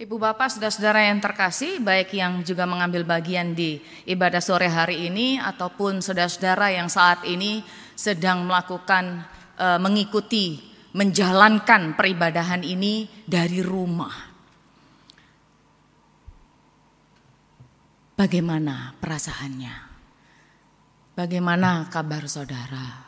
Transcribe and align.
Ibu 0.00 0.16
Bapak, 0.16 0.48
saudara-saudara 0.48 1.12
yang 1.12 1.20
terkasih, 1.20 1.76
baik 1.84 2.16
yang 2.16 2.40
juga 2.40 2.64
mengambil 2.64 3.04
bagian 3.04 3.52
di 3.52 3.84
ibadah 4.08 4.40
sore 4.40 4.64
hari 4.64 5.12
ini 5.12 5.36
ataupun 5.36 6.00
saudara-saudara 6.00 6.72
yang 6.72 6.88
saat 6.88 7.20
ini 7.28 7.60
sedang 7.92 8.48
melakukan 8.48 9.28
e, 9.60 9.76
mengikuti 9.76 10.56
menjalankan 10.96 12.00
peribadahan 12.00 12.64
ini 12.64 13.12
dari 13.28 13.60
rumah. 13.60 14.16
Bagaimana 18.16 18.96
perasaannya? 18.96 19.74
Bagaimana 21.12 21.92
kabar 21.92 22.24
saudara? 22.24 23.04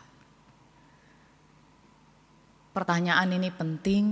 Pertanyaan 2.76 3.32
ini 3.32 3.48
penting 3.48 4.04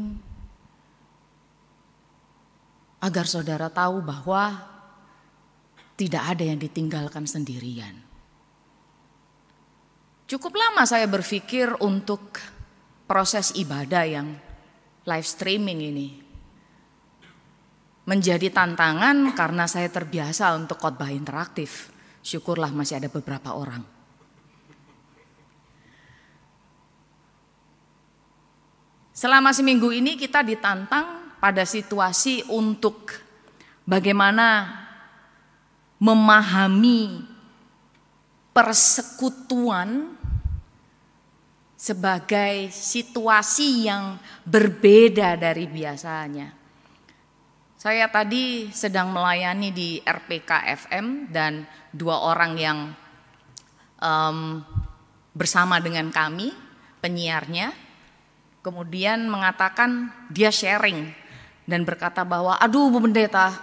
agar 3.01 3.25
saudara 3.25 3.73
tahu 3.73 4.05
bahwa 4.05 4.61
tidak 5.97 6.37
ada 6.37 6.45
yang 6.45 6.61
ditinggalkan 6.61 7.25
sendirian. 7.29 7.97
Cukup 10.31 10.55
lama 10.55 10.87
saya 10.87 11.11
berpikir 11.11 11.75
untuk 11.83 12.39
proses 13.05 13.51
ibadah 13.59 14.05
yang 14.07 14.31
live 15.03 15.27
streaming 15.27 15.81
ini. 15.83 16.09
Menjadi 18.07 18.49
tantangan 18.49 19.35
karena 19.37 19.67
saya 19.67 19.91
terbiasa 19.91 20.55
untuk 20.55 20.79
khotbah 20.79 21.11
interaktif. 21.11 21.91
Syukurlah 22.23 22.71
masih 22.71 23.03
ada 23.03 23.11
beberapa 23.11 23.59
orang. 23.59 23.83
Selama 29.13 29.53
seminggu 29.53 29.93
ini 29.93 30.17
kita 30.17 30.41
ditantang 30.41 31.20
pada 31.41 31.65
situasi 31.65 32.45
untuk 32.53 33.17
bagaimana 33.89 34.71
memahami 35.97 37.25
persekutuan 38.53 40.21
sebagai 41.81 42.69
situasi 42.69 43.89
yang 43.89 44.21
berbeda 44.45 45.41
dari 45.41 45.65
biasanya. 45.65 46.53
Saya 47.81 48.13
tadi 48.13 48.69
sedang 48.69 49.09
melayani 49.09 49.73
di 49.73 49.97
RPK 50.05 50.69
FM 50.85 51.33
dan 51.33 51.65
dua 51.89 52.21
orang 52.29 52.53
yang 52.61 52.79
um, 53.97 54.61
bersama 55.33 55.81
dengan 55.81 56.13
kami, 56.13 56.53
penyiarnya, 57.01 57.73
kemudian 58.61 59.25
mengatakan 59.33 60.13
dia 60.29 60.53
sharing 60.53 61.20
dan 61.71 61.87
berkata 61.87 62.27
bahwa 62.27 62.59
aduh 62.59 62.91
Bu 62.91 62.99
Pendeta 62.99 63.55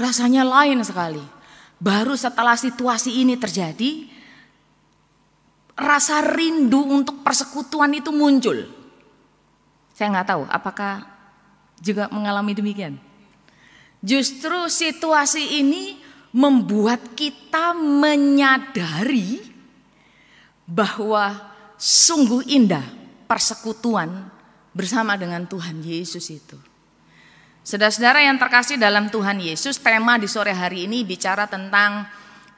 rasanya 0.00 0.40
lain 0.48 0.80
sekali. 0.80 1.20
Baru 1.76 2.16
setelah 2.16 2.56
situasi 2.56 3.20
ini 3.20 3.36
terjadi 3.36 4.08
rasa 5.76 6.24
rindu 6.24 6.80
untuk 6.80 7.20
persekutuan 7.20 7.92
itu 7.92 8.08
muncul. 8.08 8.64
Saya 9.92 10.08
nggak 10.16 10.28
tahu 10.28 10.42
apakah 10.48 11.04
juga 11.84 12.08
mengalami 12.08 12.56
demikian. 12.56 12.96
Justru 14.00 14.68
situasi 14.72 15.60
ini 15.60 16.00
membuat 16.32 17.12
kita 17.12 17.76
menyadari 17.76 19.44
bahwa 20.64 21.36
sungguh 21.76 22.48
indah 22.48 22.84
persekutuan 23.28 24.32
bersama 24.72 25.16
dengan 25.20 25.44
Tuhan 25.44 25.84
Yesus 25.84 26.28
itu. 26.32 26.69
Saudara-saudara 27.60 28.24
yang 28.24 28.40
terkasih 28.40 28.80
dalam 28.80 29.12
Tuhan 29.12 29.36
Yesus, 29.36 29.76
tema 29.84 30.16
di 30.16 30.24
sore 30.24 30.56
hari 30.56 30.88
ini 30.88 31.04
bicara 31.04 31.44
tentang 31.44 32.08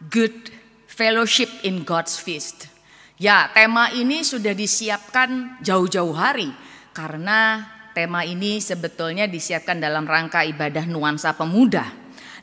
good 0.07 0.55
fellowship 0.87 1.51
in 1.67 1.83
God's 1.83 2.23
feast. 2.23 2.71
Ya, 3.19 3.51
tema 3.51 3.91
ini 3.91 4.23
sudah 4.23 4.55
disiapkan 4.55 5.59
jauh-jauh 5.59 6.15
hari 6.15 6.55
karena 6.95 7.67
tema 7.99 8.23
ini 8.23 8.63
sebetulnya 8.63 9.27
disiapkan 9.27 9.83
dalam 9.83 10.07
rangka 10.07 10.47
ibadah 10.47 10.87
nuansa 10.87 11.35
pemuda. 11.35 11.83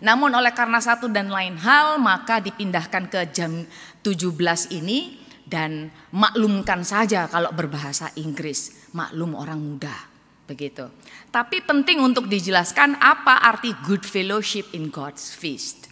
Namun 0.03 0.35
oleh 0.35 0.51
karena 0.51 0.83
satu 0.83 1.07
dan 1.07 1.31
lain 1.31 1.55
hal 1.63 1.95
maka 1.95 2.43
dipindahkan 2.43 3.07
ke 3.07 3.31
jam 3.31 3.63
17 4.03 4.35
ini 4.75 5.15
dan 5.47 5.95
maklumkan 6.11 6.83
saja 6.83 7.31
kalau 7.31 7.55
berbahasa 7.55 8.11
Inggris, 8.19 8.91
maklum 8.91 9.39
orang 9.39 9.63
muda 9.63 10.08
begitu. 10.49 10.89
Tapi 11.29 11.61
penting 11.61 12.01
untuk 12.01 12.25
dijelaskan 12.25 12.97
apa 12.97 13.45
arti 13.45 13.69
good 13.85 14.01
fellowship 14.01 14.73
in 14.73 14.89
God's 14.89 15.29
feast. 15.29 15.85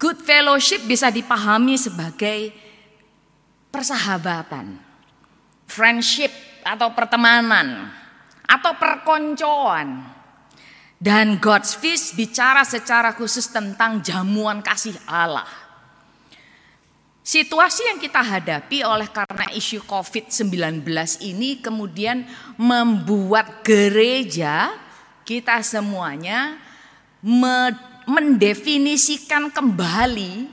Good 0.00 0.24
fellowship 0.24 0.82
bisa 0.88 1.12
dipahami 1.12 1.76
sebagai 1.76 2.50
persahabatan, 3.68 4.80
friendship 5.68 6.32
atau 6.64 6.90
pertemanan, 6.96 7.92
atau 8.48 8.72
perkoncoan. 8.80 10.10
Dan 11.02 11.38
God's 11.42 11.74
feast 11.74 12.14
bicara 12.14 12.62
secara 12.62 13.14
khusus 13.14 13.50
tentang 13.50 14.02
jamuan 14.02 14.62
kasih 14.62 14.94
Allah. 15.06 15.61
Situasi 17.22 17.86
yang 17.86 18.02
kita 18.02 18.18
hadapi 18.18 18.82
oleh 18.82 19.06
karena 19.06 19.46
isu 19.54 19.86
COVID-19 19.86 20.82
ini 21.22 21.62
kemudian 21.62 22.26
membuat 22.58 23.62
gereja 23.62 24.74
kita 25.22 25.62
semuanya 25.62 26.58
mendefinisikan 28.10 29.54
kembali 29.54 30.50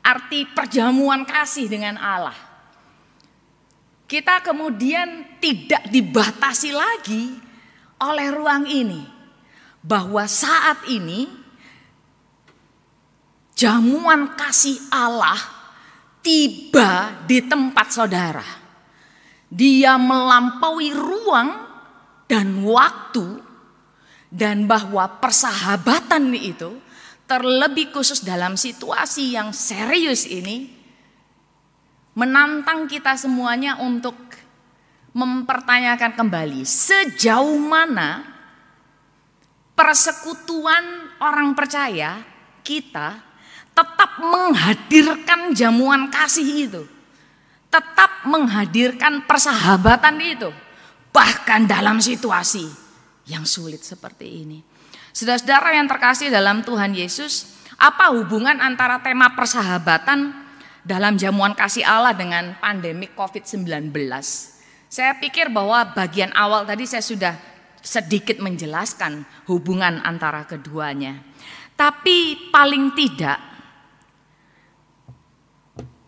arti 0.00 0.48
perjamuan 0.48 1.28
kasih 1.28 1.68
dengan 1.68 2.00
Allah. 2.00 2.48
Kita 4.08 4.40
kemudian 4.40 5.36
tidak 5.36 5.84
dibatasi 5.92 6.72
lagi 6.72 7.36
oleh 8.00 8.28
ruang 8.32 8.64
ini. 8.64 9.04
Bahwa 9.84 10.24
saat 10.24 10.80
ini 10.88 11.28
jamuan 13.52 14.32
kasih 14.32 14.80
Allah 14.88 15.59
tiba 16.20 17.20
di 17.24 17.44
tempat 17.44 17.88
saudara. 17.92 18.48
Dia 19.50 19.98
melampaui 19.98 20.94
ruang 20.94 21.50
dan 22.30 22.62
waktu 22.62 23.42
dan 24.30 24.70
bahwa 24.70 25.18
persahabatan 25.18 26.30
itu 26.38 26.78
terlebih 27.26 27.90
khusus 27.90 28.22
dalam 28.22 28.54
situasi 28.54 29.34
yang 29.34 29.50
serius 29.50 30.26
ini 30.26 30.70
menantang 32.14 32.86
kita 32.86 33.18
semuanya 33.18 33.78
untuk 33.82 34.14
mempertanyakan 35.10 36.14
kembali 36.14 36.62
sejauh 36.62 37.58
mana 37.58 38.22
persekutuan 39.74 41.18
orang 41.18 41.54
percaya 41.58 42.22
kita 42.62 43.29
tetap 43.80 44.20
menghadirkan 44.20 45.56
jamuan 45.56 46.12
kasih 46.12 46.68
itu. 46.68 46.82
Tetap 47.72 48.28
menghadirkan 48.28 49.24
persahabatan 49.24 50.20
itu. 50.20 50.52
Bahkan 51.10 51.64
dalam 51.64 51.96
situasi 51.96 52.68
yang 53.24 53.48
sulit 53.48 53.80
seperti 53.80 54.44
ini. 54.44 54.58
Saudara-saudara 55.16 55.74
yang 55.80 55.88
terkasih 55.88 56.28
dalam 56.28 56.60
Tuhan 56.60 56.92
Yesus, 56.92 57.56
apa 57.80 58.12
hubungan 58.12 58.60
antara 58.60 59.00
tema 59.00 59.32
persahabatan 59.32 60.36
dalam 60.84 61.16
jamuan 61.16 61.56
kasih 61.56 61.82
Allah 61.82 62.12
dengan 62.12 62.54
pandemi 62.60 63.08
COVID-19? 63.10 63.90
Saya 64.90 65.16
pikir 65.18 65.48
bahwa 65.48 65.88
bagian 65.96 66.34
awal 66.36 66.66
tadi 66.68 66.84
saya 66.84 67.02
sudah 67.02 67.34
sedikit 67.80 68.38
menjelaskan 68.44 69.24
hubungan 69.48 70.04
antara 70.04 70.44
keduanya. 70.44 71.22
Tapi 71.74 72.50
paling 72.52 72.92
tidak 72.92 73.49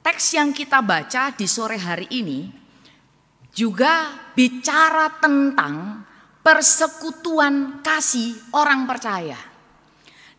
teks 0.03 0.35
yang 0.35 0.51
kita 0.51 0.83
baca 0.83 1.31
di 1.33 1.47
sore 1.47 1.79
hari 1.79 2.11
ini 2.11 2.51
juga 3.55 4.11
bicara 4.35 5.23
tentang 5.23 6.03
persekutuan 6.43 7.81
kasih 7.81 8.35
orang 8.59 8.85
percaya. 8.85 9.39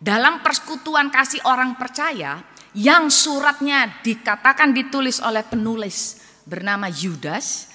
Dalam 0.04 0.44
persekutuan 0.44 1.07
kasih 1.07 1.39
orang 1.48 1.80
percaya 1.80 2.44
yang 2.75 3.07
suratnya 3.07 4.04
dikatakan 4.04 4.75
ditulis 4.75 5.24
oleh 5.24 5.48
penulis 5.48 6.19
bernama 6.44 6.92
Yudas 6.92 7.71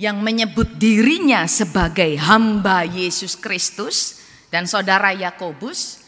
yang 0.00 0.24
menyebut 0.24 0.80
dirinya 0.80 1.44
sebagai 1.44 2.16
hamba 2.16 2.88
Yesus 2.88 3.36
Kristus 3.36 4.24
dan 4.48 4.64
saudara 4.64 5.12
Yakobus 5.12 6.05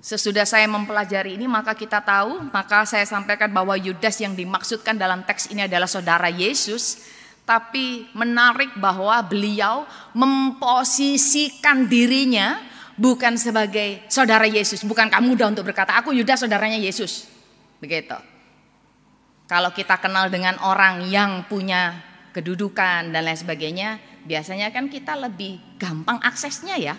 Sesudah 0.00 0.48
saya 0.48 0.64
mempelajari 0.64 1.36
ini 1.36 1.44
maka 1.44 1.76
kita 1.76 2.00
tahu, 2.00 2.48
maka 2.48 2.88
saya 2.88 3.04
sampaikan 3.04 3.52
bahwa 3.52 3.76
Yudas 3.76 4.16
yang 4.16 4.32
dimaksudkan 4.32 4.96
dalam 4.96 5.20
teks 5.28 5.52
ini 5.52 5.68
adalah 5.68 5.88
saudara 5.88 6.32
Yesus. 6.32 7.06
tapi 7.40 8.06
menarik 8.14 8.78
bahwa 8.78 9.18
beliau 9.26 9.82
memposisikan 10.14 11.90
dirinya 11.90 12.62
bukan 12.94 13.34
sebagai 13.34 14.06
saudara 14.06 14.46
Yesus, 14.46 14.86
bukan 14.86 15.10
kamu 15.10 15.34
mudah 15.34 15.50
untuk 15.50 15.66
berkata 15.66 15.98
aku 15.98 16.14
Yudas 16.14 16.46
saudaranya 16.46 16.78
Yesus. 16.78 17.26
Begitu. 17.82 18.14
Kalau 19.50 19.74
kita 19.74 19.98
kenal 19.98 20.30
dengan 20.30 20.62
orang 20.62 21.10
yang 21.10 21.42
punya 21.50 21.98
kedudukan 22.30 23.10
dan 23.10 23.26
lain 23.26 23.34
sebagainya, 23.34 23.98
biasanya 24.22 24.70
kan 24.70 24.86
kita 24.86 25.18
lebih 25.18 25.58
gampang 25.74 26.22
aksesnya 26.22 26.78
ya. 26.78 26.94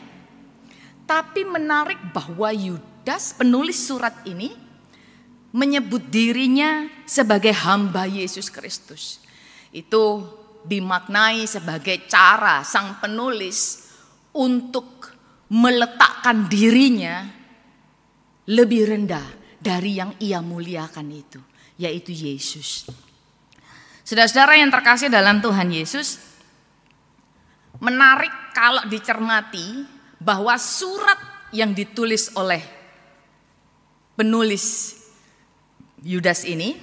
Tapi 1.12 1.44
menarik 1.44 2.00
bahwa 2.16 2.56
Yudas 2.56 3.36
penulis 3.36 3.84
surat 3.84 4.24
ini 4.24 4.56
menyebut 5.52 6.08
dirinya 6.08 6.88
sebagai 7.04 7.52
hamba 7.52 8.08
Yesus 8.08 8.48
Kristus. 8.48 9.19
Itu 9.75 10.24
dimaknai 10.63 11.44
sebagai 11.52 12.08
cara 12.08 12.63
sang 12.63 13.04
penulis 13.04 13.92
untuk 14.31 15.12
meletakkan 15.52 16.48
dirinya 16.48 17.28
lebih 18.48 18.96
rendah 18.96 19.60
dari 19.60 20.00
yang 20.00 20.16
ia 20.24 20.40
muliakan 20.40 21.12
itu, 21.12 21.44
yaitu 21.75 22.16
Yesus. 22.16 22.88
Saudara-saudara 24.08 24.56
yang 24.56 24.72
terkasih 24.72 25.12
dalam 25.12 25.44
Tuhan 25.44 25.75
Yesus, 25.75 26.24
menarik 27.84 28.31
kalau 28.56 28.88
dicermati 28.88 30.00
bahwa 30.22 30.54
surat 30.62 31.18
yang 31.50 31.74
ditulis 31.74 32.30
oleh 32.38 32.62
penulis 34.14 34.98
Yudas 36.02 36.46
ini 36.46 36.78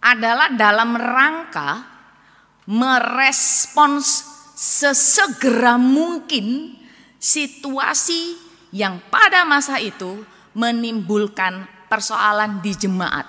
adalah 0.00 0.52
dalam 0.52 0.96
rangka 0.96 1.84
merespons 2.68 4.24
sesegera 4.56 5.80
mungkin 5.80 6.76
situasi 7.16 8.36
yang 8.76 9.00
pada 9.08 9.44
masa 9.48 9.80
itu 9.80 10.20
menimbulkan 10.56 11.64
persoalan 11.88 12.60
di 12.60 12.72
jemaat. 12.76 13.24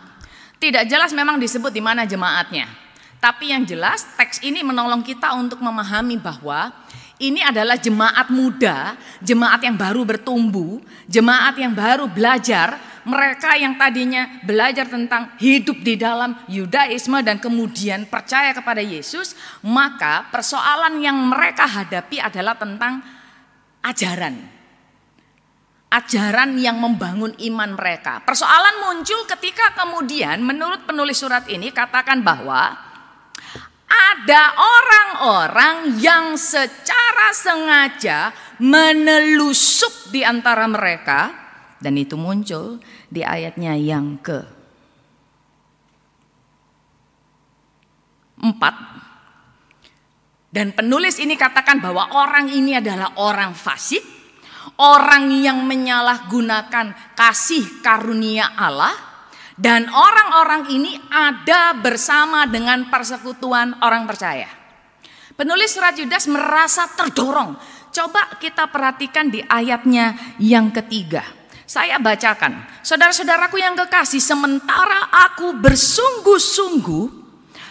Tidak 0.57 0.87
jelas 0.89 1.15
memang 1.15 1.37
disebut 1.37 1.69
di 1.69 1.83
mana 1.83 2.03
jemaatnya. 2.03 2.67
Tapi 3.17 3.53
yang 3.53 3.65
jelas 3.65 4.05
teks 4.19 4.41
ini 4.45 4.61
menolong 4.61 5.01
kita 5.01 5.33
untuk 5.39 5.61
memahami 5.61 6.21
bahwa 6.21 6.73
ini 7.17 7.41
adalah 7.41 7.81
jemaat 7.81 8.29
muda, 8.29 8.93
jemaat 9.25 9.65
yang 9.65 9.73
baru 9.73 10.05
bertumbuh, 10.05 10.77
jemaat 11.09 11.57
yang 11.57 11.73
baru 11.73 12.05
belajar, 12.05 12.77
mereka 13.07 13.57
yang 13.57 13.73
tadinya 13.73 14.43
belajar 14.45 14.85
tentang 14.85 15.33
hidup 15.41 15.81
di 15.81 15.97
dalam 15.97 16.37
Yudaisme 16.45 17.17
dan 17.25 17.41
kemudian 17.41 18.05
percaya 18.05 18.53
kepada 18.53 18.85
Yesus, 18.85 19.33
maka 19.65 20.29
persoalan 20.29 21.01
yang 21.01 21.17
mereka 21.17 21.65
hadapi 21.65 22.21
adalah 22.21 22.53
tentang 22.53 23.01
ajaran. 23.81 24.37
Ajaran 25.87 26.59
yang 26.59 26.77
membangun 26.83 27.31
iman 27.49 27.79
mereka. 27.79 28.21
Persoalan 28.27 28.83
muncul 28.83 29.23
ketika 29.25 29.71
kemudian 29.73 30.43
menurut 30.43 30.83
penulis 30.83 31.17
surat 31.17 31.47
ini 31.47 31.71
katakan 31.71 32.19
bahwa 32.21 32.75
ada 33.87 34.43
orang-orang 34.59 35.97
yang 36.03 36.35
secara 36.35 37.31
sengaja 37.31 38.35
menelusup 38.59 40.11
di 40.11 40.27
antara 40.27 40.67
mereka 40.67 41.31
dan 41.79 41.95
itu 41.95 42.19
muncul 42.19 42.83
di 43.07 43.23
ayatnya 43.23 43.73
yang 43.79 44.19
ke 44.19 44.39
empat. 48.43 48.75
Dan 50.47 50.73
penulis 50.73 51.19
ini 51.19 51.35
katakan 51.35 51.83
bahwa 51.83 52.11
orang 52.17 52.49
ini 52.49 52.79
adalah 52.79 53.19
orang 53.19 53.53
fasik 53.53 54.17
orang 54.77 55.33
yang 55.33 55.65
menyalahgunakan 55.65 57.17
kasih 57.17 57.81
karunia 57.81 58.53
Allah 58.53 58.93
dan 59.57 59.89
orang-orang 59.89 60.69
ini 60.69 61.01
ada 61.09 61.73
bersama 61.73 62.45
dengan 62.45 62.93
persekutuan 62.93 63.81
orang 63.81 64.05
percaya. 64.05 64.45
Penulis 65.33 65.73
surat 65.73 65.97
Yudas 65.97 66.29
merasa 66.29 66.85
terdorong. 66.93 67.57
Coba 67.89 68.37
kita 68.37 68.69
perhatikan 68.69 69.33
di 69.33 69.41
ayatnya 69.41 70.37
yang 70.37 70.69
ketiga. 70.69 71.25
Saya 71.65 71.97
bacakan. 71.97 72.81
Saudara-saudaraku 72.85 73.57
yang 73.59 73.75
kekasih, 73.75 74.21
sementara 74.21 75.09
aku 75.29 75.57
bersungguh-sungguh 75.57 77.27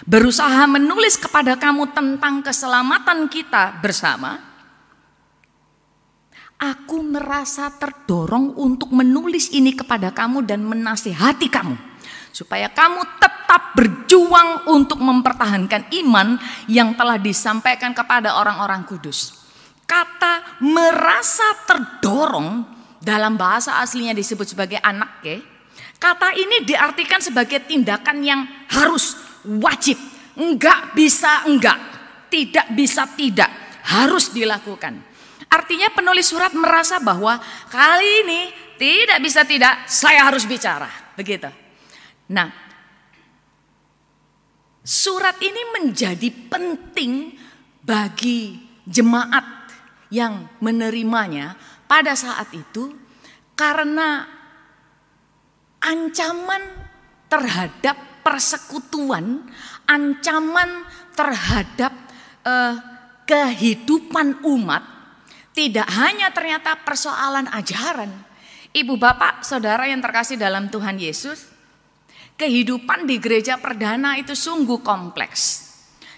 berusaha 0.07 0.63
menulis 0.71 1.19
kepada 1.19 1.59
kamu 1.59 1.91
tentang 1.91 2.43
keselamatan 2.43 3.27
kita 3.27 3.83
bersama, 3.83 4.56
Aku 6.57 7.05
merasa 7.05 7.69
terdorong 7.69 8.57
untuk 8.57 8.89
menulis 8.89 9.53
ini 9.53 9.77
kepada 9.77 10.09
kamu 10.09 10.49
dan 10.49 10.65
menasihati 10.65 11.53
kamu. 11.53 11.77
Supaya 12.33 12.73
kamu 12.73 13.21
tetap 13.21 13.77
berjuang 13.77 14.65
untuk 14.73 14.97
mempertahankan 15.05 15.93
iman 16.05 16.41
yang 16.65 16.97
telah 16.97 17.21
disampaikan 17.21 17.93
kepada 17.93 18.41
orang-orang 18.41 18.89
kudus. 18.89 19.37
Kata 19.85 20.61
merasa 20.65 21.45
terdorong 21.69 22.65
dalam 23.05 23.37
bahasa 23.37 23.77
aslinya 23.85 24.17
disebut 24.17 24.57
sebagai 24.57 24.81
anak 24.81 25.21
ke. 25.21 25.37
Kata 26.01 26.33
ini 26.33 26.65
diartikan 26.65 27.21
sebagai 27.21 27.69
tindakan 27.69 28.25
yang 28.25 28.41
harus, 28.73 29.17
wajib, 29.45 29.97
enggak 30.41 30.93
bisa 30.97 31.45
enggak, 31.49 31.79
tidak 32.33 32.67
bisa 32.73 33.05
tidak, 33.13 33.49
harus 33.85 34.33
dilakukan. 34.33 35.16
Artinya 35.47 35.89
penulis 35.95 36.27
surat 36.27 36.53
merasa 36.53 36.99
bahwa 36.99 37.39
kali 37.71 38.27
ini 38.27 38.41
tidak 38.77 39.19
bisa 39.23 39.47
tidak 39.47 39.87
saya 39.89 40.27
harus 40.27 40.45
bicara, 40.45 40.91
begitu. 41.17 41.49
Nah, 42.29 42.51
surat 44.83 45.39
ini 45.41 45.63
menjadi 45.81 46.29
penting 46.51 47.35
bagi 47.87 48.59
jemaat 48.87 49.71
yang 50.11 50.51
menerimanya 50.63 51.55
pada 51.87 52.15
saat 52.19 52.51
itu 52.55 52.95
karena 53.55 54.27
ancaman 55.83 56.63
terhadap 57.31 58.23
persekutuan, 58.27 59.47
ancaman 59.87 60.83
terhadap 61.15 61.95
uh, 62.43 62.75
kehidupan 63.27 64.43
umat 64.43 64.96
tidak 65.57 65.89
hanya 65.97 66.29
ternyata 66.37 66.77
persoalan 66.85 67.49
ajaran. 67.49 68.13
Ibu 68.77 69.01
bapak 69.01 69.41
saudara 69.41 69.89
yang 69.89 70.05
terkasih 70.05 70.37
dalam 70.37 70.69
Tuhan 70.69 71.01
Yesus. 71.01 71.49
Kehidupan 72.37 73.09
di 73.09 73.17
gereja 73.17 73.57
perdana 73.57 74.21
itu 74.21 74.37
sungguh 74.37 74.85
kompleks. 74.85 75.65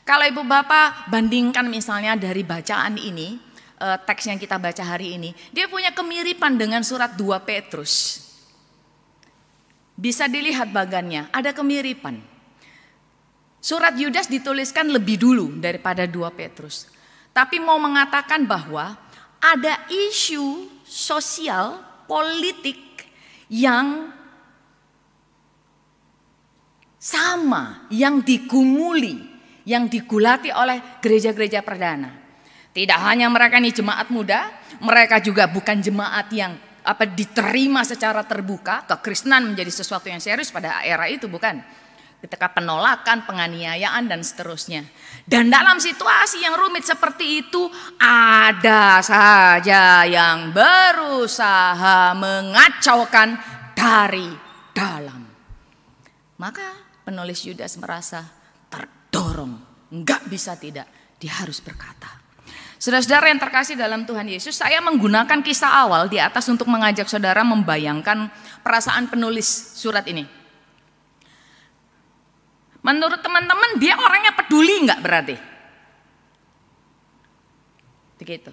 Kalau 0.02 0.26
ibu 0.26 0.42
bapak 0.42 1.06
bandingkan 1.06 1.70
misalnya 1.70 2.18
dari 2.18 2.42
bacaan 2.42 2.98
ini. 2.98 3.38
Eh, 3.78 3.98
teks 4.02 4.26
yang 4.26 4.42
kita 4.42 4.58
baca 4.58 4.82
hari 4.82 5.14
ini. 5.14 5.30
Dia 5.54 5.70
punya 5.70 5.94
kemiripan 5.94 6.58
dengan 6.58 6.82
surat 6.82 7.14
2 7.14 7.38
Petrus. 7.46 8.26
Bisa 9.94 10.26
dilihat 10.26 10.74
bagannya, 10.74 11.30
ada 11.30 11.54
kemiripan. 11.54 12.18
Surat 13.62 13.94
Yudas 13.94 14.26
dituliskan 14.26 14.90
lebih 14.90 15.22
dulu 15.22 15.62
daripada 15.62 16.10
2 16.10 16.26
Petrus. 16.34 16.90
Tapi 17.30 17.62
mau 17.62 17.78
mengatakan 17.78 18.50
bahwa 18.50 18.98
ada 19.38 19.86
isu 19.90 20.66
sosial, 20.82 21.78
politik 22.10 23.06
yang 23.52 24.10
sama, 26.98 27.86
yang 27.94 28.20
digumuli, 28.20 29.22
yang 29.64 29.86
digulati 29.86 30.50
oleh 30.50 31.00
gereja-gereja 31.00 31.62
perdana. 31.62 32.10
Tidak 32.74 32.98
hanya 33.00 33.30
mereka 33.30 33.58
ini 33.58 33.72
jemaat 33.72 34.10
muda, 34.12 34.50
mereka 34.82 35.22
juga 35.22 35.48
bukan 35.48 35.80
jemaat 35.80 36.28
yang 36.34 36.52
apa 36.84 37.04
diterima 37.04 37.84
secara 37.84 38.24
terbuka, 38.24 38.88
kekristenan 38.88 39.52
menjadi 39.52 39.72
sesuatu 39.72 40.08
yang 40.08 40.22
serius 40.22 40.48
pada 40.48 40.80
era 40.84 41.04
itu 41.04 41.28
bukan 41.28 41.60
ketika 42.18 42.50
penolakan, 42.50 43.22
penganiayaan 43.24 44.10
dan 44.10 44.20
seterusnya. 44.26 44.82
Dan 45.22 45.52
dalam 45.52 45.78
situasi 45.78 46.42
yang 46.42 46.58
rumit 46.58 46.82
seperti 46.82 47.46
itu 47.46 47.70
ada 48.00 48.98
saja 49.04 50.02
yang 50.02 50.50
berusaha 50.50 52.16
mengacaukan 52.18 53.38
dari 53.76 54.28
dalam. 54.74 55.22
Maka 56.38 57.02
penulis 57.06 57.42
Yudas 57.46 57.78
merasa 57.78 58.26
terdorong, 58.70 59.58
enggak 59.94 60.26
bisa 60.26 60.54
tidak, 60.58 60.86
dia 61.18 61.34
harus 61.38 61.62
berkata. 61.62 62.18
Saudara-saudara 62.78 63.34
yang 63.34 63.42
terkasih 63.42 63.74
dalam 63.74 64.06
Tuhan 64.06 64.30
Yesus, 64.30 64.54
saya 64.54 64.78
menggunakan 64.78 65.42
kisah 65.42 65.82
awal 65.82 66.06
di 66.06 66.22
atas 66.22 66.46
untuk 66.46 66.70
mengajak 66.70 67.10
saudara 67.10 67.42
membayangkan 67.42 68.30
perasaan 68.62 69.10
penulis 69.10 69.50
surat 69.74 70.06
ini. 70.06 70.37
Menurut 72.82 73.18
teman-teman 73.18 73.76
dia 73.82 73.98
orangnya 73.98 74.32
peduli 74.34 74.86
nggak 74.86 75.00
berarti? 75.02 75.36
Begitu. 78.18 78.50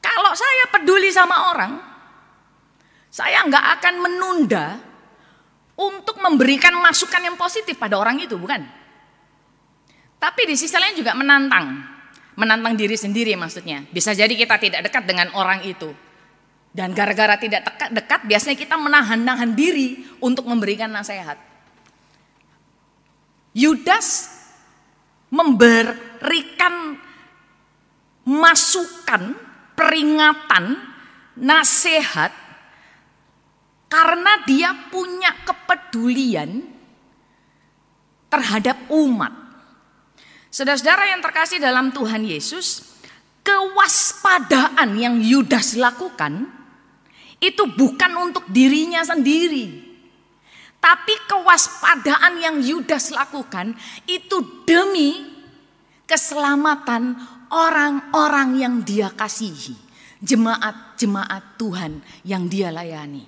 Kalau 0.00 0.32
saya 0.32 0.64
peduli 0.72 1.12
sama 1.12 1.52
orang, 1.52 1.72
saya 3.12 3.44
nggak 3.44 3.66
akan 3.80 3.94
menunda 4.00 4.66
untuk 5.76 6.20
memberikan 6.20 6.76
masukan 6.80 7.20
yang 7.20 7.36
positif 7.36 7.76
pada 7.76 7.96
orang 7.96 8.20
itu, 8.20 8.36
bukan? 8.36 8.60
Tapi 10.20 10.42
di 10.44 10.56
sisi 10.56 10.76
lain 10.76 10.96
juga 10.96 11.16
menantang, 11.16 11.80
menantang 12.36 12.76
diri 12.76 12.96
sendiri 12.96 13.32
maksudnya. 13.40 13.88
Bisa 13.88 14.12
jadi 14.12 14.32
kita 14.36 14.60
tidak 14.60 14.80
dekat 14.88 15.08
dengan 15.08 15.32
orang 15.32 15.64
itu. 15.64 15.92
Dan 16.70 16.94
gara-gara 16.94 17.34
tidak 17.34 17.66
dekat, 17.66 17.90
dekat 17.90 18.20
biasanya 18.28 18.56
kita 18.56 18.76
menahan-nahan 18.78 19.58
diri 19.58 20.06
untuk 20.22 20.46
memberikan 20.46 20.92
nasihat. 20.92 21.49
Yudas 23.50 24.30
memberikan 25.30 26.94
masukan, 28.26 29.34
peringatan, 29.74 30.78
nasihat 31.38 32.30
karena 33.90 34.32
dia 34.46 34.70
punya 34.92 35.34
kepedulian 35.42 36.62
terhadap 38.30 38.78
umat. 38.94 39.34
Saudara-saudara 40.50 41.10
yang 41.10 41.22
terkasih 41.22 41.58
dalam 41.58 41.90
Tuhan 41.90 42.22
Yesus, 42.22 42.86
kewaspadaan 43.42 44.94
yang 44.94 45.18
Yudas 45.18 45.74
lakukan 45.74 46.46
itu 47.42 47.66
bukan 47.66 48.30
untuk 48.30 48.46
dirinya 48.46 49.02
sendiri. 49.02 49.89
Tapi 50.80 51.14
kewaspadaan 51.28 52.40
yang 52.40 52.56
Yudas 52.64 53.12
lakukan 53.12 53.76
itu 54.08 54.64
demi 54.64 55.28
keselamatan 56.08 57.20
orang-orang 57.52 58.56
yang 58.56 58.74
dia 58.80 59.12
kasihi. 59.12 59.76
Jemaat-jemaat 60.20 61.56
Tuhan 61.56 62.00
yang 62.28 62.44
dia 62.48 62.68
layani. 62.68 63.24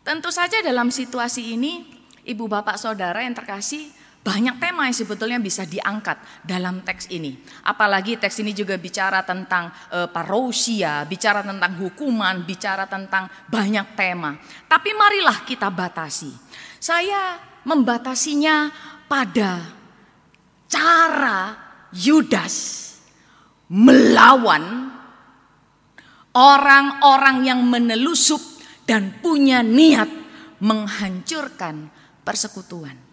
Tentu 0.00 0.32
saja 0.32 0.64
dalam 0.64 0.88
situasi 0.88 1.52
ini, 1.52 1.84
ibu 2.24 2.48
bapak 2.48 2.80
saudara 2.80 3.20
yang 3.20 3.36
terkasih, 3.36 3.92
banyak 4.22 4.62
tema 4.62 4.86
yang 4.86 4.94
sebetulnya 4.94 5.42
bisa 5.42 5.66
diangkat 5.66 6.46
dalam 6.46 6.86
teks 6.86 7.10
ini. 7.10 7.34
Apalagi 7.66 8.22
teks 8.22 8.38
ini 8.38 8.54
juga 8.54 8.78
bicara 8.78 9.26
tentang 9.26 9.74
e, 9.90 10.06
parousia, 10.06 11.02
bicara 11.02 11.42
tentang 11.42 11.74
hukuman, 11.82 12.46
bicara 12.46 12.86
tentang 12.86 13.26
banyak 13.50 13.98
tema. 13.98 14.38
Tapi 14.70 14.94
marilah 14.94 15.42
kita 15.42 15.66
batasi. 15.74 16.30
Saya 16.78 17.34
membatasinya 17.66 18.70
pada 19.10 19.58
cara 20.70 21.58
Yudas 21.90 22.78
melawan 23.68 24.88
orang-orang 26.32 27.42
yang 27.42 27.60
menelusup 27.66 28.40
dan 28.86 29.18
punya 29.18 29.66
niat 29.66 30.08
menghancurkan 30.62 31.90
persekutuan. 32.22 33.11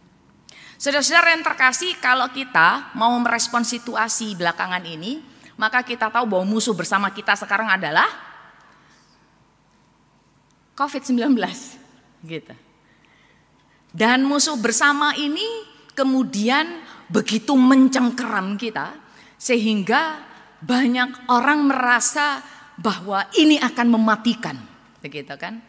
Saudara-saudara 0.79 1.35
yang 1.35 1.43
terkasih, 1.43 1.99
kalau 1.99 2.31
kita 2.31 2.95
mau 2.95 3.11
merespon 3.19 3.67
situasi 3.67 4.31
belakangan 4.39 4.79
ini, 4.87 5.19
maka 5.59 5.83
kita 5.83 6.07
tahu 6.07 6.23
bahwa 6.23 6.47
musuh 6.47 6.71
bersama 6.71 7.11
kita 7.11 7.35
sekarang 7.35 7.67
adalah 7.67 8.07
COVID-19. 10.79 11.35
Gitu. 12.23 12.55
Dan 13.91 14.23
musuh 14.23 14.55
bersama 14.55 15.11
ini 15.19 15.43
kemudian 15.91 16.79
begitu 17.11 17.59
mencengkeram 17.59 18.55
kita 18.55 18.95
sehingga 19.35 20.23
banyak 20.63 21.27
orang 21.27 21.67
merasa 21.67 22.39
bahwa 22.79 23.27
ini 23.35 23.59
akan 23.59 23.99
mematikan 23.99 24.55
begitu 25.03 25.35
kan? 25.35 25.59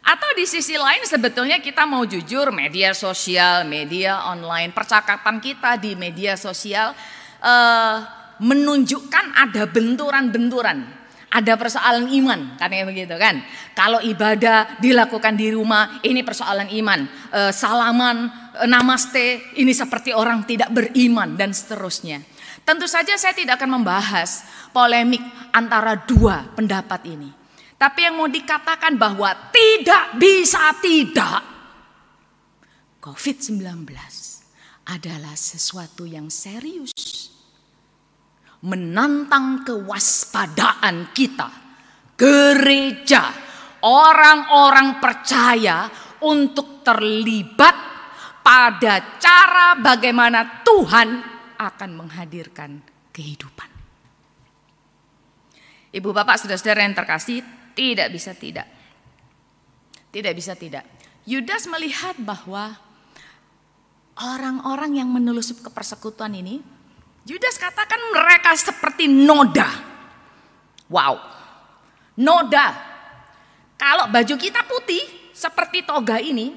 Atau 0.00 0.32
di 0.32 0.48
sisi 0.48 0.74
lain 0.80 1.04
sebetulnya 1.04 1.60
kita 1.60 1.84
mau 1.84 2.02
jujur 2.08 2.48
media 2.50 2.96
sosial, 2.96 3.68
media 3.68 4.24
online, 4.26 4.72
percakapan 4.72 5.38
kita 5.38 5.76
di 5.76 5.92
media 5.94 6.34
sosial 6.40 6.96
uh, 7.44 7.96
menunjukkan 8.40 9.36
ada 9.36 9.68
benturan-benturan. 9.68 10.98
Ada 11.30 11.54
persoalan 11.54 12.10
iman, 12.10 12.58
kan 12.58 12.74
ya 12.74 12.82
begitu 12.82 13.14
kan? 13.14 13.38
Kalau 13.70 14.02
ibadah 14.02 14.82
dilakukan 14.82 15.38
di 15.38 15.54
rumah, 15.54 16.02
ini 16.02 16.26
persoalan 16.26 16.66
iman. 16.74 17.06
Uh, 17.30 17.54
salaman, 17.54 18.26
uh, 18.58 18.66
namaste, 18.66 19.54
ini 19.54 19.70
seperti 19.70 20.10
orang 20.10 20.42
tidak 20.42 20.74
beriman 20.74 21.38
dan 21.38 21.54
seterusnya. 21.54 22.18
Tentu 22.66 22.90
saja 22.90 23.14
saya 23.14 23.30
tidak 23.30 23.62
akan 23.62 23.78
membahas 23.78 24.42
polemik 24.74 25.22
antara 25.54 26.02
dua 26.02 26.50
pendapat 26.58 26.98
ini. 27.06 27.39
Tapi 27.80 28.04
yang 28.04 28.20
mau 28.20 28.28
dikatakan 28.28 29.00
bahwa 29.00 29.32
tidak 29.48 30.20
bisa 30.20 30.76
tidak. 30.84 31.40
COVID-19 33.00 33.88
adalah 34.84 35.32
sesuatu 35.32 36.04
yang 36.04 36.28
serius. 36.28 36.92
Menantang 38.60 39.64
kewaspadaan 39.64 41.16
kita. 41.16 41.48
Gereja, 42.20 43.32
orang-orang 43.88 45.00
percaya 45.00 45.88
untuk 46.20 46.84
terlibat 46.84 47.72
pada 48.44 49.16
cara 49.16 49.80
bagaimana 49.80 50.60
Tuhan 50.60 51.08
akan 51.56 51.90
menghadirkan 51.96 52.84
kehidupan. 53.08 53.70
Ibu 55.96 56.12
bapak 56.12 56.36
saudara-saudara 56.44 56.84
yang 56.84 56.92
terkasih, 56.92 57.40
tidak 57.74 58.08
bisa 58.10 58.32
tidak. 58.34 58.66
Tidak 60.10 60.32
bisa 60.34 60.58
tidak. 60.58 60.84
Yudas 61.26 61.70
melihat 61.70 62.18
bahwa 62.18 62.74
orang-orang 64.18 64.98
yang 64.98 65.08
menelusup 65.08 65.62
ke 65.62 65.70
persekutuan 65.70 66.34
ini, 66.34 66.58
Yudas 67.28 67.60
katakan 67.60 68.00
mereka 68.10 68.56
seperti 68.56 69.06
noda. 69.06 69.68
Wow, 70.90 71.22
noda. 72.18 72.74
Kalau 73.78 74.10
baju 74.10 74.34
kita 74.34 74.66
putih 74.66 75.00
seperti 75.30 75.86
toga 75.86 76.18
ini, 76.18 76.52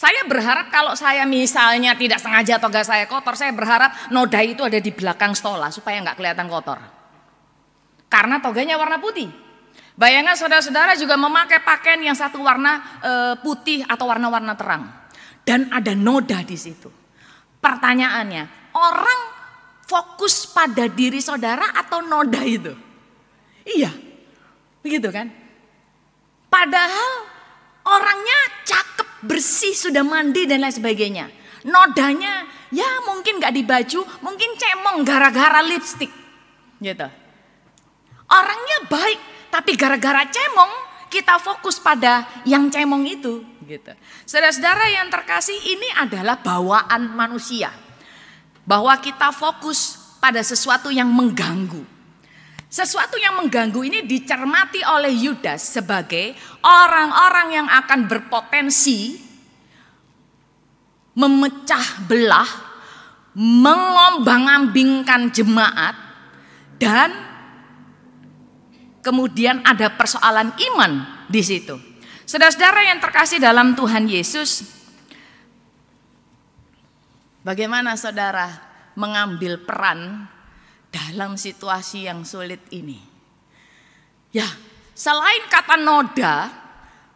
saya 0.00 0.24
berharap 0.24 0.72
kalau 0.72 0.96
saya 0.96 1.28
misalnya 1.28 1.92
tidak 1.92 2.24
sengaja 2.24 2.56
toga 2.56 2.80
saya 2.80 3.04
kotor, 3.04 3.36
saya 3.36 3.52
berharap 3.52 3.92
noda 4.08 4.40
itu 4.40 4.64
ada 4.64 4.80
di 4.80 4.88
belakang 4.88 5.36
stola 5.36 5.68
supaya 5.68 6.00
nggak 6.00 6.16
kelihatan 6.16 6.48
kotor. 6.48 6.80
Karena 8.08 8.40
toganya 8.40 8.80
warna 8.80 8.96
putih. 8.96 9.28
Bayangkan 10.00 10.32
saudara-saudara 10.32 10.96
juga 10.96 11.20
memakai 11.20 11.60
pakaian 11.60 12.00
yang 12.00 12.16
satu 12.16 12.40
warna 12.40 12.80
e, 13.04 13.12
putih 13.44 13.84
atau 13.84 14.08
warna-warna 14.08 14.56
terang. 14.56 14.88
Dan 15.44 15.68
ada 15.68 15.92
noda 15.92 16.40
di 16.40 16.56
situ. 16.56 16.88
Pertanyaannya, 17.60 18.72
orang 18.80 19.20
fokus 19.84 20.48
pada 20.48 20.88
diri 20.88 21.20
saudara 21.20 21.76
atau 21.76 22.00
noda 22.00 22.40
itu? 22.40 22.72
Iya, 23.68 23.92
begitu 24.80 25.12
kan? 25.12 25.28
Padahal 26.48 27.28
orangnya 27.84 28.40
cakep, 28.64 29.28
bersih, 29.28 29.76
sudah 29.76 30.00
mandi 30.00 30.48
dan 30.48 30.64
lain 30.64 30.72
sebagainya. 30.72 31.28
Nodanya 31.68 32.48
ya 32.72 33.04
mungkin 33.04 33.36
gak 33.36 33.52
di 33.52 33.68
baju, 33.68 34.00
mungkin 34.24 34.56
cemong 34.56 35.04
gara-gara 35.04 35.60
lipstick. 35.60 36.08
Gitu. 36.80 37.08
Orangnya 38.32 38.78
baik, 38.88 39.20
tapi 39.50 39.74
gara-gara 39.74 40.22
cemong 40.30 40.72
kita 41.10 41.42
fokus 41.42 41.82
pada 41.82 42.22
yang 42.46 42.70
cemong 42.70 43.04
itu 43.04 43.42
gitu. 43.70 43.94
Saudara-saudara 44.26 44.90
yang 44.90 45.06
terkasih 45.06 45.54
ini 45.54 45.86
adalah 45.94 46.42
bawaan 46.42 47.14
manusia. 47.14 47.70
Bahwa 48.66 48.94
kita 48.98 49.30
fokus 49.34 49.98
pada 50.18 50.42
sesuatu 50.42 50.90
yang 50.90 51.10
mengganggu. 51.10 51.82
Sesuatu 52.70 53.18
yang 53.18 53.42
mengganggu 53.42 53.82
ini 53.82 54.06
dicermati 54.06 54.78
oleh 54.86 55.10
Yudas 55.10 55.74
sebagai 55.74 56.38
orang-orang 56.62 57.48
yang 57.50 57.66
akan 57.66 58.06
berpotensi 58.06 59.18
memecah 61.18 62.06
belah, 62.06 62.46
mengombang-ambingkan 63.34 65.34
jemaat 65.34 65.98
dan 66.78 67.10
kemudian 69.00 69.64
ada 69.64 69.92
persoalan 69.92 70.52
iman 70.72 70.92
di 71.28 71.42
situ. 71.44 71.76
Saudara-saudara 72.24 72.86
yang 72.86 73.02
terkasih 73.02 73.42
dalam 73.42 73.74
Tuhan 73.74 74.06
Yesus, 74.06 74.62
bagaimana 77.42 77.98
saudara 77.98 78.46
mengambil 78.94 79.58
peran 79.66 80.30
dalam 80.94 81.34
situasi 81.34 82.06
yang 82.06 82.22
sulit 82.22 82.62
ini? 82.70 83.02
Ya, 84.30 84.46
selain 84.94 85.42
kata 85.50 85.74
noda, 85.74 86.54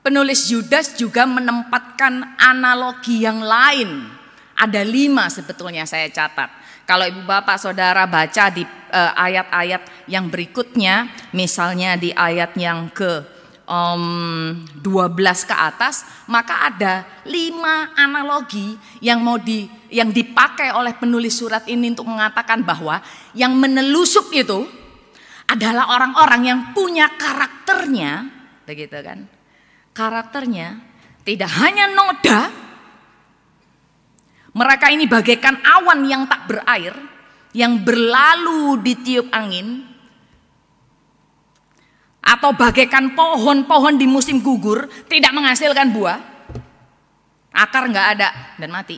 penulis 0.03 0.51
Yudas 0.51 0.99
juga 0.99 1.25
menempatkan 1.31 2.37
analogi 2.37 3.23
yang 3.23 3.39
lain 3.39 4.11
Ada 4.55 4.87
lima 4.87 5.27
sebetulnya 5.27 5.83
saya 5.83 6.07
catat. 6.15 6.47
Kalau 6.85 7.09
ibu 7.09 7.25
bapak 7.25 7.57
saudara 7.57 8.05
baca 8.05 8.53
di 8.53 8.61
eh, 8.65 9.13
ayat-ayat 9.17 9.83
uh, 9.83 9.93
yang 10.05 10.29
berikutnya, 10.29 11.09
misalnya 11.33 11.97
di 11.97 12.13
ayat 12.13 12.53
yang 12.61 12.93
ke 12.93 13.25
um, 13.65 14.61
12 14.81 15.49
ke 15.49 15.55
atas, 15.57 16.05
maka 16.29 16.69
ada 16.69 17.09
lima 17.25 17.93
analogi 17.97 18.77
yang 19.01 19.25
mau 19.25 19.41
di 19.41 19.65
yang 19.89 20.13
dipakai 20.13 20.75
oleh 20.77 20.93
penulis 20.97 21.39
surat 21.39 21.65
ini 21.71 21.93
untuk 21.93 22.09
mengatakan 22.09 22.61
bahwa 22.67 23.01
yang 23.33 23.57
menelusup 23.57 24.29
itu 24.35 24.69
adalah 25.49 25.93
orang-orang 25.93 26.43
yang 26.45 26.61
punya 26.73 27.09
karakternya, 27.17 28.29
begitu 28.65 28.97
kan? 29.05 29.29
Karakternya 29.95 30.81
tidak 31.23 31.53
hanya 31.61 31.89
noda, 31.93 32.64
mereka 34.55 34.87
ini 34.95 35.11
bagaikan 35.11 35.59
awan 35.67 36.07
yang 36.07 36.31
tak 36.31 36.47
berair, 36.47 36.95
yang 37.51 37.83
berlalu 37.83 38.79
di 38.87 38.95
tiup 39.03 39.27
angin, 39.35 39.83
atau 42.25 42.55
bagaikan 42.55 43.13
pohon-pohon 43.19 43.99
di 43.99 44.07
musim 44.07 44.39
gugur 44.41 44.87
tidak 45.11 45.35
menghasilkan 45.35 45.91
buah, 45.91 46.19
akar 47.51 47.91
nggak 47.91 48.09
ada 48.15 48.29
dan 48.57 48.71
mati. 48.71 48.97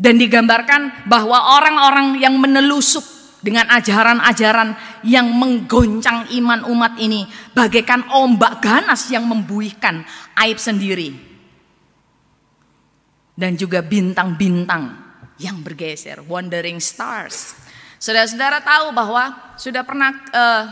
Dan 0.00 0.16
digambarkan 0.16 1.08
bahwa 1.08 1.60
orang-orang 1.60 2.20
yang 2.20 2.36
menelusup 2.40 3.04
dengan 3.40 3.68
ajaran-ajaran 3.72 4.76
yang 5.04 5.28
menggoncang 5.28 6.28
iman 6.40 6.64
umat 6.68 6.96
ini 7.00 7.24
bagaikan 7.56 8.08
ombak 8.12 8.64
ganas 8.64 9.08
yang 9.12 9.24
membuihkan 9.28 10.04
aib 10.40 10.56
sendiri. 10.56 11.29
Dan 13.40 13.56
juga 13.56 13.80
bintang-bintang 13.80 15.00
yang 15.40 15.64
bergeser, 15.64 16.20
wandering 16.28 16.76
stars. 16.76 17.56
Saudara-saudara 17.96 18.60
tahu 18.60 18.92
bahwa 18.92 19.56
sudah 19.56 19.80
pernah 19.80 20.12
uh, 20.12 20.64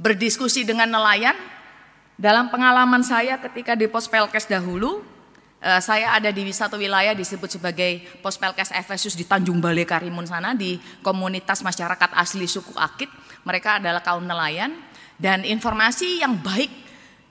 berdiskusi 0.00 0.64
dengan 0.64 0.88
nelayan 0.88 1.36
dalam 2.16 2.48
pengalaman 2.48 3.04
saya 3.04 3.36
ketika 3.36 3.76
di 3.76 3.84
pos 3.84 4.08
Pelkes 4.08 4.48
dahulu 4.48 5.04
Eh, 5.58 5.82
saya 5.82 6.14
ada 6.14 6.30
di 6.30 6.46
satu 6.54 6.78
wilayah 6.78 7.18
disebut 7.18 7.58
sebagai 7.58 7.98
Pospelkes 8.22 8.70
Efesus 8.70 9.18
di 9.18 9.26
Tanjung 9.26 9.58
Balai 9.58 9.82
Karimun 9.82 10.22
sana 10.22 10.54
di 10.54 10.78
komunitas 11.02 11.66
masyarakat 11.66 12.14
asli 12.14 12.46
suku 12.46 12.70
Akit. 12.78 13.10
Mereka 13.42 13.82
adalah 13.82 13.98
kaum 13.98 14.22
nelayan 14.22 14.70
dan 15.18 15.42
informasi 15.42 16.22
yang 16.22 16.38
baik 16.38 16.70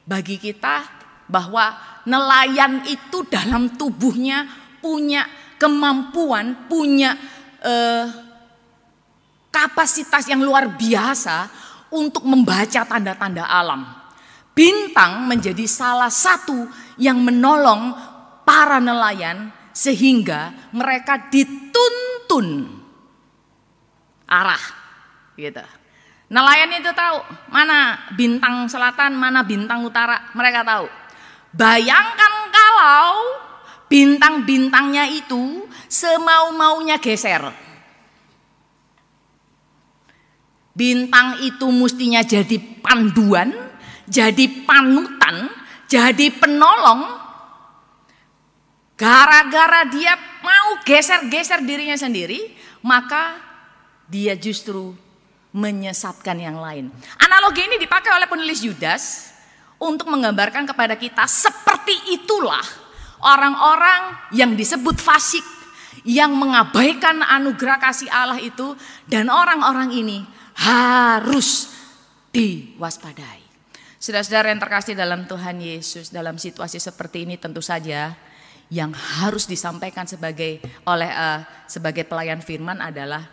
bagi 0.04 0.36
kita 0.44 0.84
bahwa 1.32 1.72
nelayan 2.08 2.88
itu 2.88 3.28
dalam 3.28 3.76
tubuhnya 3.76 4.48
punya 4.80 5.28
kemampuan, 5.60 6.72
punya 6.72 7.20
eh, 7.60 8.08
kapasitas 9.52 10.32
yang 10.32 10.40
luar 10.40 10.80
biasa 10.80 11.52
untuk 11.92 12.24
membaca 12.24 12.88
tanda-tanda 12.88 13.44
alam. 13.44 13.84
Bintang 14.56 15.30
menjadi 15.30 15.68
salah 15.70 16.10
satu 16.10 16.66
yang 16.98 17.22
menolong 17.22 17.94
para 18.42 18.82
nelayan 18.82 19.54
sehingga 19.70 20.56
mereka 20.74 21.30
dituntun 21.30 22.66
arah 24.26 24.64
gitu. 25.38 25.62
Nelayan 26.28 26.74
itu 26.76 26.92
tahu 26.92 27.24
mana 27.54 28.10
bintang 28.18 28.68
selatan, 28.68 29.16
mana 29.16 29.46
bintang 29.48 29.86
utara, 29.86 30.34
mereka 30.36 30.66
tahu. 30.66 30.88
Bayangkan 31.56 32.34
kalau 32.51 33.12
bintang-bintangnya 33.88 35.08
itu 35.12 35.68
semau-maunya 35.88 37.00
geser. 37.00 37.51
Bintang 40.77 41.42
itu 41.42 41.66
mestinya 41.74 42.22
jadi 42.22 42.58
panduan, 42.86 43.50
jadi 44.06 44.46
panutan, 44.67 45.50
jadi 45.89 46.30
penolong 46.38 47.28
Gara-gara 48.98 49.86
dia 49.86 50.17
mau 50.41 50.82
geser-geser 50.82 51.62
dirinya 51.62 51.93
sendiri, 51.93 52.50
maka 52.82 53.38
dia 54.10 54.34
justru 54.34 54.98
menyesatkan 55.54 56.34
yang 56.41 56.58
lain. 56.58 56.89
Analogi 57.22 57.62
ini 57.69 57.78
dipakai 57.78 58.10
oleh 58.10 58.26
penulis 58.26 58.65
Yudas 58.65 59.37
untuk 59.78 60.10
menggambarkan 60.10 60.66
kepada 60.66 60.98
kita 60.98 61.26
seperti 61.30 62.18
itulah 62.18 62.63
orang-orang 63.22 64.34
yang 64.34 64.54
disebut 64.54 64.98
fasik 64.98 65.46
yang 66.08 66.34
mengabaikan 66.34 67.20
anugerah 67.26 67.78
kasih 67.82 68.10
Allah 68.10 68.40
itu 68.40 68.78
dan 69.10 69.28
orang-orang 69.28 69.92
ini 69.92 70.18
harus 70.58 71.74
diwaspadai. 72.32 73.44
Saudara-saudara 73.98 74.54
yang 74.54 74.62
terkasih 74.62 74.94
dalam 74.94 75.26
Tuhan 75.26 75.58
Yesus 75.58 76.13
dalam 76.13 76.38
situasi 76.38 76.78
seperti 76.78 77.26
ini 77.26 77.36
tentu 77.36 77.60
saja 77.66 78.13
yang 78.72 78.94
harus 78.94 79.48
disampaikan 79.48 80.06
sebagai 80.06 80.63
oleh 80.86 81.10
uh, 81.12 81.44
sebagai 81.66 82.04
pelayan 82.06 82.40
firman 82.44 82.78
adalah 82.80 83.26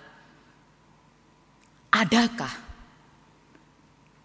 adakah 1.94 2.50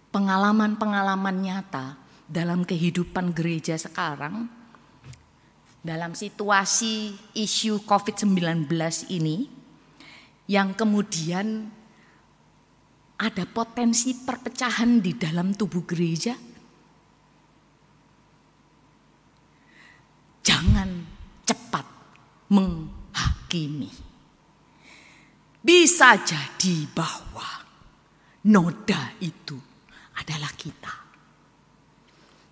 pengalaman-pengalaman 0.09 1.37
nyata 1.37 2.08
dalam 2.29 2.61
kehidupan 2.61 3.33
gereja 3.33 3.73
sekarang 3.73 4.45
dalam 5.81 6.13
situasi 6.13 7.17
isu 7.33 7.81
COVID-19 7.89 8.69
ini 9.09 9.49
yang 10.45 10.77
kemudian 10.77 11.73
ada 13.19 13.43
potensi 13.49 14.13
perpecahan 14.13 15.01
di 15.01 15.17
dalam 15.17 15.57
tubuh 15.57 15.83
gereja 15.83 16.37
Jangan 20.49 20.89
cepat 21.45 21.85
menghakimi. 22.49 23.91
Bisa 25.59 26.17
jadi 26.25 26.87
bahwa 26.89 27.45
noda 28.49 29.13
itu 29.21 29.59
adalah 30.17 30.49
kita. 30.57 30.98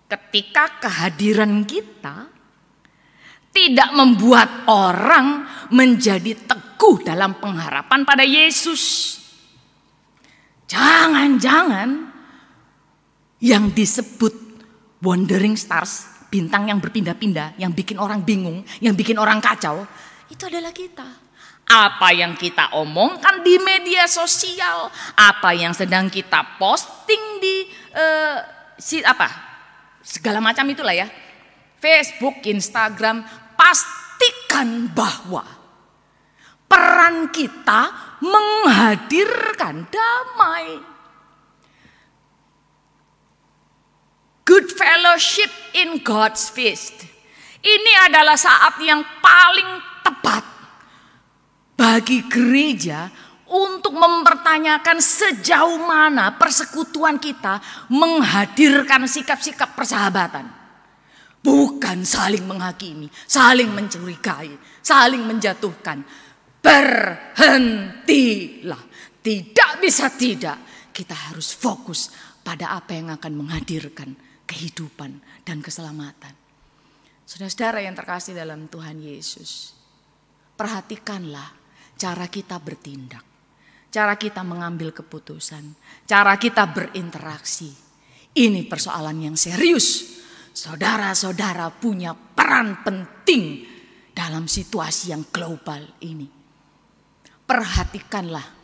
Ketika 0.08 0.80
kehadiran 0.80 1.68
kita 1.68 2.38
tidak 3.58 3.90
membuat 3.90 4.70
orang 4.70 5.42
menjadi 5.74 6.36
teguh 6.46 7.02
dalam 7.02 7.36
pengharapan 7.42 8.06
pada 8.06 8.22
Yesus. 8.22 9.16
Jangan-jangan 10.70 12.12
yang 13.42 13.72
disebut 13.74 14.34
wandering 15.02 15.58
stars 15.58 16.06
bintang 16.28 16.68
yang 16.68 16.78
berpindah-pindah, 16.78 17.56
yang 17.56 17.72
bikin 17.72 17.96
orang 17.96 18.20
bingung, 18.20 18.62
yang 18.84 18.92
bikin 18.92 19.16
orang 19.16 19.40
kacau, 19.40 19.82
itu 20.28 20.42
adalah 20.44 20.70
kita. 20.70 21.08
Apa 21.68 22.16
yang 22.16 22.36
kita 22.36 22.72
omongkan 22.76 23.44
di 23.44 23.60
media 23.60 24.08
sosial, 24.08 24.88
apa 25.16 25.52
yang 25.52 25.72
sedang 25.72 26.08
kita 26.08 26.56
posting 26.56 27.40
di 27.40 27.56
uh, 27.92 28.36
si 28.76 29.04
apa 29.04 29.47
segala 30.02 30.38
macam 30.42 30.64
itulah 30.68 30.94
ya, 30.94 31.08
Facebook, 31.78 32.42
Instagram, 32.44 33.22
pastikan 33.54 34.90
bahwa 34.90 35.46
peran 36.68 37.30
kita 37.32 37.90
menghadirkan 38.20 39.86
damai 39.88 40.98
good 44.48 44.72
fellowship 44.72 45.52
in 45.76 46.00
God's 46.00 46.48
feast. 46.48 47.04
Ini 47.60 48.08
adalah 48.08 48.40
saat 48.40 48.80
yang 48.80 49.04
paling 49.20 49.70
tepat 50.00 50.44
bagi 51.76 52.24
gereja 52.24 53.12
untuk 53.48 53.96
mempertanyakan 53.96 55.00
sejauh 55.00 55.80
mana 55.80 56.36
persekutuan 56.36 57.16
kita 57.16 57.60
menghadirkan 57.88 59.08
sikap-sikap 59.08 59.72
persahabatan. 59.72 60.44
Bukan 61.38 62.04
saling 62.04 62.44
menghakimi, 62.44 63.08
saling 63.24 63.72
mencurigai, 63.72 64.52
saling 64.84 65.24
menjatuhkan. 65.24 66.04
Berhentilah. 66.58 68.02
Tidak 69.22 69.70
bisa 69.80 70.10
tidak. 70.12 70.58
Kita 70.92 71.14
harus 71.30 71.54
fokus 71.54 72.10
pada 72.42 72.74
apa 72.74 72.96
yang 72.96 73.14
akan 73.14 73.32
menghadirkan 73.44 74.16
kehidupan 74.48 75.20
dan 75.44 75.60
keselamatan. 75.60 76.32
Saudara-saudara 77.28 77.84
yang 77.84 77.92
terkasih 77.92 78.32
dalam 78.32 78.72
Tuhan 78.72 79.04
Yesus, 79.04 79.76
perhatikanlah 80.56 81.52
cara 82.00 82.24
kita 82.32 82.56
bertindak, 82.56 83.20
cara 83.88 84.14
kita 84.20 84.44
mengambil 84.44 84.92
keputusan, 84.92 85.74
cara 86.04 86.36
kita 86.36 86.68
berinteraksi. 86.68 87.72
Ini 88.38 88.68
persoalan 88.68 89.32
yang 89.32 89.36
serius. 89.36 90.20
Saudara-saudara 90.52 91.70
punya 91.74 92.12
peran 92.14 92.82
penting 92.82 93.64
dalam 94.12 94.50
situasi 94.50 95.14
yang 95.14 95.26
global 95.30 95.80
ini. 96.02 96.26
Perhatikanlah 97.48 98.58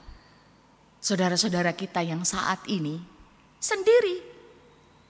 saudara-saudara 0.98 1.72
kita 1.76 2.02
yang 2.02 2.26
saat 2.26 2.66
ini 2.66 2.98
sendiri. 3.60 4.16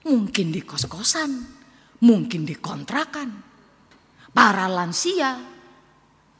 Mungkin 0.05 0.53
di 0.53 0.61
kos-kosan, 0.61 1.31
mungkin 2.05 2.45
di 2.45 2.55
kontrakan. 2.61 3.31
Para 4.35 4.69
lansia, 4.69 5.54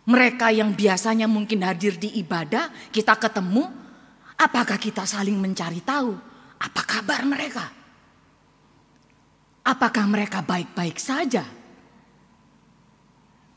mereka 0.05 0.53
yang 0.53 0.77
biasanya 0.77 1.25
mungkin 1.25 1.65
hadir 1.65 1.97
di 1.97 2.21
ibadah, 2.21 2.69
kita 2.93 3.17
ketemu, 3.17 3.65
apakah 4.37 4.77
kita 4.77 5.09
saling 5.09 5.37
mencari 5.41 5.81
tahu 5.81 6.13
apa 6.61 6.83
kabar 6.85 7.25
mereka? 7.25 7.65
Apakah 9.65 10.05
mereka 10.05 10.45
baik-baik 10.45 11.01
saja? 11.01 11.45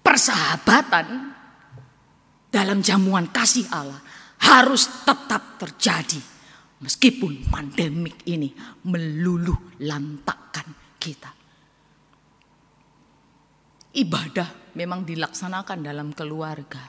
persahabatan 0.08 1.30
dalam 2.50 2.82
jamuan 2.82 3.30
kasih 3.30 3.70
Allah 3.70 4.02
harus 4.42 5.06
tetap 5.06 5.62
terjadi 5.62 6.18
meskipun 6.82 7.46
pandemik 7.46 8.26
ini 8.26 8.50
meluluh 8.90 9.78
lantakkan 9.86 10.98
kita. 10.98 11.37
Ibadah 13.98 14.78
memang 14.78 15.02
dilaksanakan 15.02 15.82
dalam 15.82 16.14
keluarga. 16.14 16.86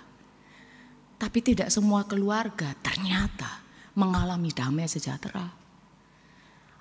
Tapi 1.16 1.38
tidak 1.40 1.72
semua 1.72 2.04
keluarga 2.04 2.76
ternyata 2.84 3.64
mengalami 3.96 4.52
damai 4.52 4.84
sejahtera. 4.84 5.48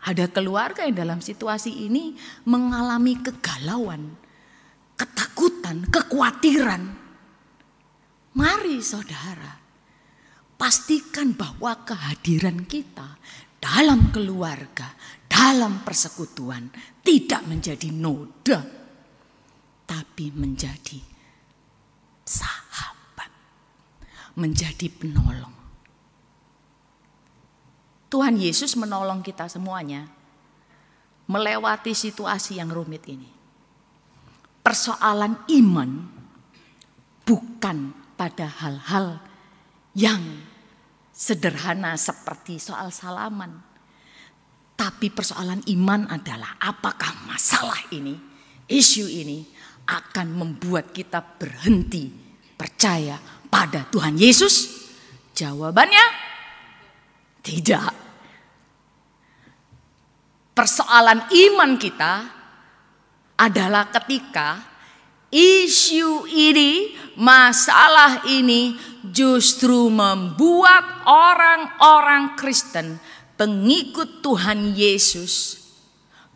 Ada 0.03 0.27
keluarga 0.29 0.83
yang 0.83 0.99
dalam 0.99 1.19
situasi 1.23 1.87
ini 1.87 2.13
mengalami 2.43 3.17
kegalauan, 3.23 4.13
ketakutan, 4.99 5.87
kekhawatiran. 5.87 6.83
Mari 8.37 8.77
saudara, 8.83 9.57
pastikan 10.59 11.33
bahwa 11.33 11.87
kehadiran 11.87 12.67
kita 12.69 13.17
dalam 13.57 14.13
keluarga, 14.13 14.93
dalam 15.25 15.81
persekutuan 15.81 16.69
tidak 17.01 17.41
menjadi 17.49 17.89
noda, 17.89 18.86
tapi 19.87 20.29
menjadi 20.35 20.99
sahabat, 22.27 23.31
menjadi 24.35 24.91
penolong. 24.91 25.55
Tuhan 28.07 28.35
Yesus 28.39 28.75
menolong 28.75 29.23
kita 29.23 29.47
semuanya 29.47 30.07
melewati 31.27 31.91
situasi 31.91 32.59
yang 32.59 32.71
rumit 32.71 33.03
ini 33.07 33.37
persoalan 34.67 35.47
iman 35.47 35.91
bukan 37.23 37.95
pada 38.19 38.51
hal-hal 38.51 39.23
yang 39.95 40.43
sederhana 41.15 41.95
seperti 41.95 42.59
soal 42.59 42.91
salaman. 42.91 43.63
Tapi 44.75 45.07
persoalan 45.07 45.63
iman 45.71 46.11
adalah 46.11 46.59
apakah 46.59 47.15
masalah 47.31 47.79
ini, 47.95 48.19
isu 48.67 49.07
ini 49.07 49.47
akan 49.87 50.27
membuat 50.35 50.91
kita 50.91 51.23
berhenti 51.23 52.11
percaya 52.59 53.15
pada 53.47 53.87
Tuhan 53.87 54.19
Yesus? 54.19 54.85
Jawabannya 55.31 56.05
tidak. 57.41 57.95
Persoalan 60.51 61.29
iman 61.31 61.71
kita 61.77 62.13
adalah 63.37 63.87
ketika 63.93 64.65
isu 65.29 66.25
ini, 66.25 66.97
masalah 67.13 68.25
ini 68.25 68.73
justru 69.05 69.93
membuat 69.93 71.05
orang-orang 71.05 72.33
Kristen, 72.33 72.97
pengikut 73.37 74.25
Tuhan 74.25 74.73
Yesus, 74.73 75.61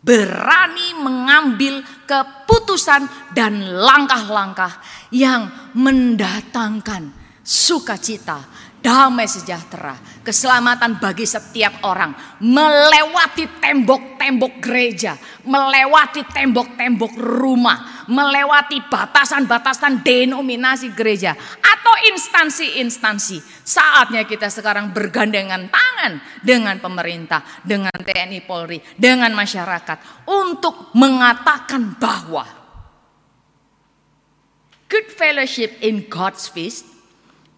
berani 0.02 0.98
mengambil 0.98 1.86
keputusan 2.04 3.06
dan 3.32 3.62
langkah-langkah 3.62 4.82
yang 5.14 5.46
mendatangkan 5.78 7.14
sukacita 7.42 8.46
damai 8.82 9.30
sejahtera, 9.30 9.94
keselamatan 10.26 10.98
bagi 10.98 11.22
setiap 11.22 11.86
orang, 11.86 12.10
melewati 12.42 13.46
tembok-tembok 13.62 14.58
gereja, 14.58 15.14
melewati 15.46 16.26
tembok-tembok 16.26 17.14
rumah, 17.14 18.04
melewati 18.10 18.82
batasan-batasan 18.90 20.02
denominasi 20.02 20.90
gereja 20.98 21.32
atau 21.62 21.94
instansi-instansi. 22.10 23.38
Saatnya 23.62 24.26
kita 24.26 24.50
sekarang 24.50 24.90
bergandengan 24.90 25.70
tangan 25.70 26.18
dengan 26.42 26.82
pemerintah, 26.82 27.62
dengan 27.62 27.94
TNI 27.94 28.42
Polri, 28.42 28.82
dengan 28.98 29.30
masyarakat 29.30 30.26
untuk 30.26 30.90
mengatakan 30.98 31.94
bahwa 32.02 32.42
good 34.90 35.06
fellowship 35.14 35.78
in 35.80 36.10
God's 36.10 36.50
feast 36.50 36.91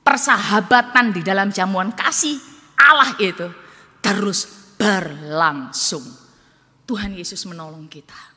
persahabatan 0.05 1.17
di 1.17 1.25
dalam 1.25 1.49
jamuan 1.49 1.91
kasih 1.97 2.37
Allah 2.77 3.17
itu 3.17 3.49
terus 4.05 4.47
berlangsung. 4.77 6.05
Tuhan 6.85 7.17
Yesus 7.17 7.49
menolong 7.49 7.89
kita. 7.89 8.34